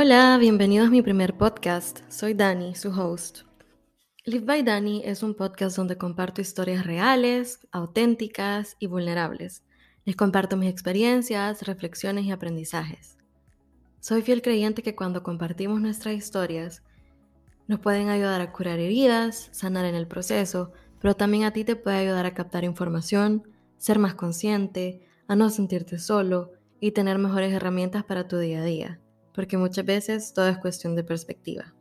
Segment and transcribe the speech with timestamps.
[0.00, 2.08] Hola, bienvenidos a mi primer podcast.
[2.08, 3.40] Soy Dani, su host.
[4.24, 9.64] Live by Dani es un podcast donde comparto historias reales, auténticas y vulnerables.
[10.04, 13.16] Les comparto mis experiencias, reflexiones y aprendizajes.
[13.98, 16.84] Soy fiel creyente que cuando compartimos nuestras historias,
[17.66, 21.74] nos pueden ayudar a curar heridas, sanar en el proceso, pero también a ti te
[21.74, 27.52] puede ayudar a captar información, ser más consciente, a no sentirte solo y tener mejores
[27.52, 29.00] herramientas para tu día a día,
[29.38, 31.72] porque muchas veces todo es cuestión de perspectiva.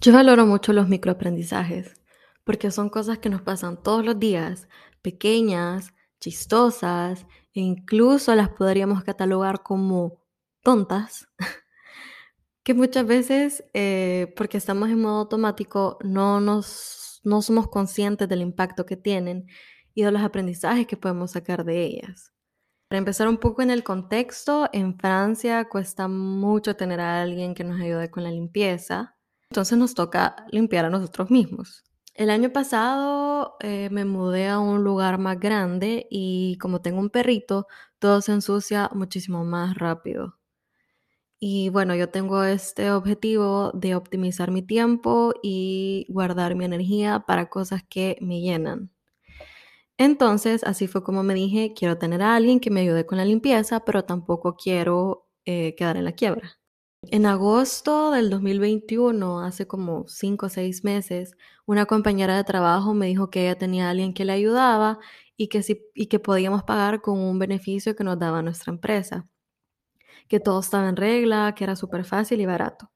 [0.00, 1.92] Yo valoro mucho los microaprendizajes,
[2.42, 4.66] porque son cosas que nos pasan todos los días,
[5.02, 10.24] pequeñas, chistosas, e incluso las podríamos catalogar como
[10.62, 11.28] tontas,
[12.62, 18.40] que muchas veces, eh, porque estamos en modo automático, no, nos, no somos conscientes del
[18.40, 19.48] impacto que tienen
[19.92, 22.33] y de los aprendizajes que podemos sacar de ellas.
[22.94, 27.64] Para empezar un poco en el contexto, en Francia cuesta mucho tener a alguien que
[27.64, 29.16] nos ayude con la limpieza,
[29.50, 31.82] entonces nos toca limpiar a nosotros mismos.
[32.14, 37.10] El año pasado eh, me mudé a un lugar más grande y como tengo un
[37.10, 37.66] perrito,
[37.98, 40.38] todo se ensucia muchísimo más rápido.
[41.40, 47.48] Y bueno, yo tengo este objetivo de optimizar mi tiempo y guardar mi energía para
[47.48, 48.93] cosas que me llenan.
[49.98, 53.24] Entonces, así fue como me dije, quiero tener a alguien que me ayude con la
[53.24, 56.58] limpieza, pero tampoco quiero eh, quedar en la quiebra.
[57.02, 63.06] En agosto del 2021, hace como 5 o 6 meses, una compañera de trabajo me
[63.06, 64.98] dijo que ella tenía a alguien que le ayudaba
[65.36, 65.62] y que,
[65.94, 69.28] y que podíamos pagar con un beneficio que nos daba nuestra empresa
[70.28, 72.90] que todo estaba en regla, que era súper fácil y barato.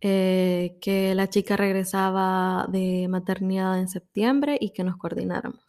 [0.00, 5.67] Eh, que la chica regresaba de maternidad en septiembre y que nos coordináramos.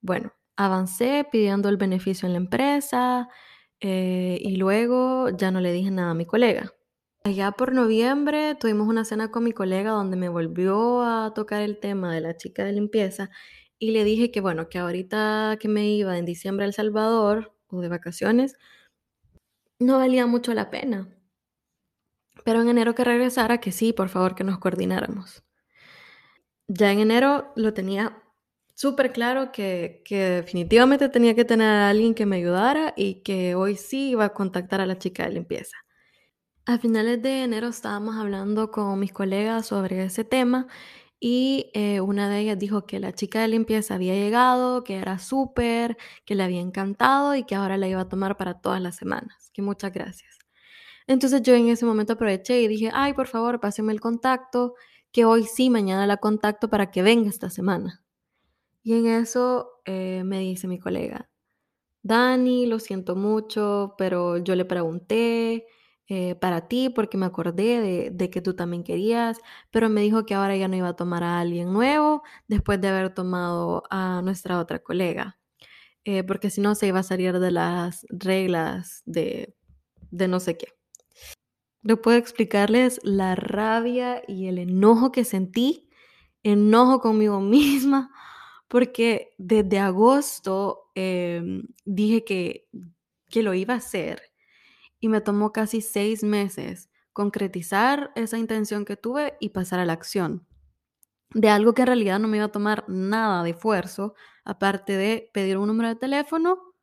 [0.00, 3.28] Bueno, avancé pidiendo el beneficio en la empresa
[3.80, 6.72] eh, y luego ya no le dije nada a mi colega.
[7.24, 11.78] Allá por noviembre tuvimos una cena con mi colega donde me volvió a tocar el
[11.78, 13.30] tema de la chica de limpieza
[13.78, 17.54] y le dije que bueno, que ahorita que me iba en diciembre a El Salvador
[17.68, 18.56] o de vacaciones,
[19.80, 21.08] no valía mucho la pena.
[22.44, 25.44] Pero en enero que regresara, que sí, por favor, que nos coordináramos.
[26.66, 28.22] Ya en enero lo tenía
[28.78, 33.74] súper claro que, definitivamente tenía que tener a alguien que me ayudara y que hoy
[33.74, 35.76] sí iba a contactar a la chica de limpieza.
[36.64, 40.68] A finales de enero estábamos hablando con mis colegas sobre ese tema
[41.18, 45.18] y eh, una de ellas dijo que la chica de limpieza había llegado, que era
[45.18, 48.94] súper, que le había encantado y que ahora la iba a tomar para todas las
[48.94, 49.50] semanas.
[49.52, 50.38] Que muchas gracias.
[51.08, 54.74] Entonces yo en ese momento aproveché y dije, ay, por favor, páseme el contacto,
[55.10, 58.04] que hoy sí, mañana la contacto para que venga esta semana.
[58.82, 61.30] Y en eso eh, me dice mi colega,
[62.02, 65.66] Dani, lo siento mucho, pero yo le pregunté,
[66.10, 69.38] eh, para ti porque me acordé de, que tú también querías,
[69.70, 72.88] pero me dijo que ahora ya no iba a tomar a alguien nuevo después de
[72.88, 75.38] haber tomado a nuestra otra colega,
[76.04, 79.54] eh, porque si no se iba a salir de las reglas de,
[80.10, 80.68] de no sé qué.
[81.82, 85.90] No puedo explicarles la rabia y el enojo que sentí,
[86.42, 88.10] enojo conmigo misma,
[88.68, 92.68] porque desde agosto em, dije que,
[93.28, 94.22] que lo iba a hacer
[95.00, 99.94] y me tomó casi seis meses concretizar esa intención que tuve y pasar a la
[99.94, 100.46] acción.
[101.30, 104.14] De algo que en realidad no me iba a tomar nada de esfuerzo,
[104.44, 106.74] aparte de pedir un número de teléfono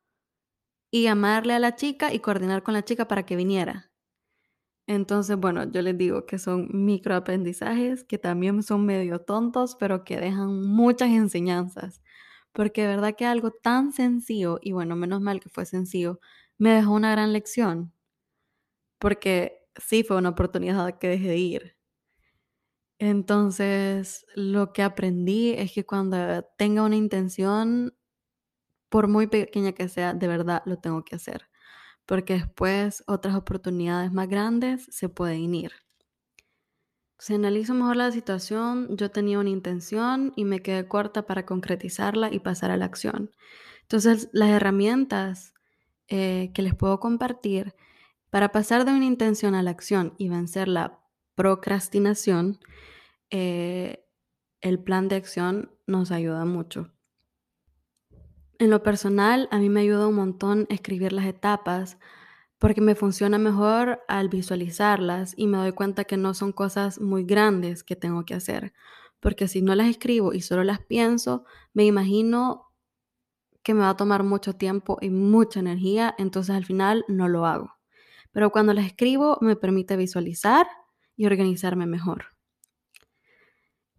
[0.90, 3.85] y llamarle a la chica y coordinar con la chica para que viniera.
[4.88, 10.18] Entonces, bueno, yo les digo que son microaprendizajes que también son medio tontos, pero que
[10.20, 12.02] dejan muchas enseñanzas.
[12.52, 16.20] Porque de verdad que algo tan sencillo, y bueno, menos mal que fue sencillo,
[16.58, 17.92] me dejó una gran lección
[18.98, 21.76] porque sí fue una oportunidad que dejé de ir.
[22.98, 27.94] Entonces, lo que aprendí es que cuando tenga una intención,
[28.90, 31.48] por muy pequeña que sea, de verdad lo tengo que hacer,
[32.06, 35.72] porque después otras oportunidades más grandes se pueden ir.
[37.18, 42.32] Si analizo mejor la situación, yo tenía una intención y me quedé corta para concretizarla
[42.32, 43.30] y pasar a la acción.
[43.82, 45.54] Entonces, las herramientas
[46.08, 47.74] eh, que les puedo compartir
[48.30, 51.00] para pasar de una intención a la acción y vencer la
[51.34, 52.60] procrastinación,
[53.30, 54.04] eh,
[54.60, 56.95] el plan de acción nos ayuda mucho.
[58.58, 61.98] En lo personal, a mí me ayuda un montón escribir las etapas
[62.58, 67.24] porque me funciona mejor al visualizarlas y me doy cuenta que no son cosas muy
[67.24, 68.72] grandes que tengo que hacer.
[69.20, 71.44] Porque si no las escribo y solo las pienso,
[71.74, 72.72] me imagino
[73.62, 77.46] que me va a tomar mucho tiempo y mucha energía, entonces al final no lo
[77.46, 77.72] hago.
[78.32, 80.66] pero cuando las escribo me permite visualizar
[81.16, 82.35] y organizarme mejor.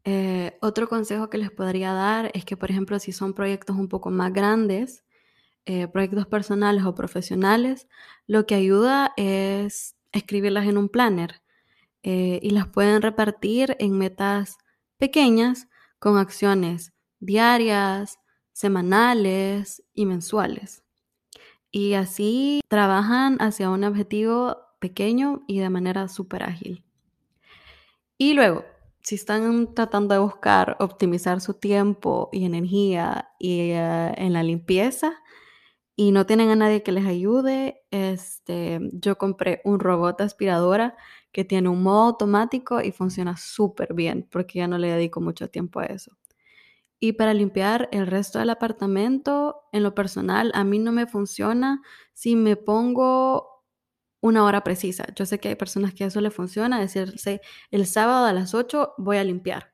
[0.09, 3.89] Eh, otro consejo que les podría dar es que, por ejemplo, si son proyectos un
[3.89, 5.03] poco más grandes,
[5.65, 7.89] eh, proyectos personales o profesionales,
[8.25, 11.41] lo que ayuda es escribirlas en un planner
[12.03, 14.59] eh, y las pueden repartir en metas
[14.95, 15.67] pequeñas
[15.99, 18.17] con acciones diarias,
[18.53, 20.85] semanales y mensuales.
[21.69, 26.85] Y así trabajan hacia un objetivo pequeño y de manera súper ágil.
[28.17, 28.63] Y luego,
[29.07, 35.13] si están tratando de buscar optimizar su tiempo y energía y, eh, en la limpieza
[35.95, 40.97] y no tienen a nadie que les ayude, este, yo compré un robot aspiradora
[41.31, 45.49] que tiene un modo automático y funciona súper bien porque ya no le dedico mucho
[45.49, 46.11] tiempo a eso.
[46.99, 51.81] Y para limpiar el resto del apartamento, en lo personal, a mí no me funciona
[52.11, 53.56] si me pongo
[54.27, 55.05] una hora precisa.
[55.15, 57.41] Yo sé que hay personas que eso le funciona, decirse
[57.71, 59.73] el sábado a las 8 voy a limpiar,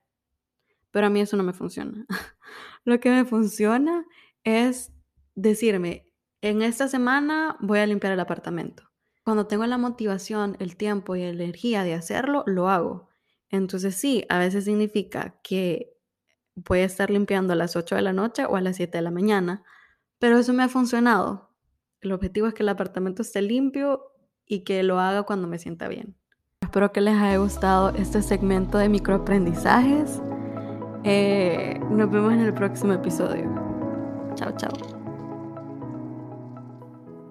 [0.91, 2.05] pero a mí eso no me funciona.
[2.85, 4.05] Lo que me funciona
[4.44, 4.91] es
[5.35, 6.11] decirme,
[6.41, 8.83] en esta semana voy a limpiar el apartamento.
[9.23, 13.09] Cuando tengo la motivación, el tiempo y la energía de hacerlo, lo hago.
[13.50, 15.94] Entonces sí, a veces significa que
[16.55, 19.01] voy a estar limpiando a las 8 de la noche o a las 7 de
[19.01, 19.63] la mañana,
[20.19, 21.50] pero eso me ha funcionado.
[22.01, 24.12] El objetivo es que el apartamento esté limpio
[24.48, 26.16] y que lo haga cuando me sienta bien.
[26.62, 30.22] Espero que les haya gustado este segmento de microaprendizajes.
[31.04, 33.54] Eh, nos vemos en el próximo episodio.
[34.36, 34.93] Chao, chao.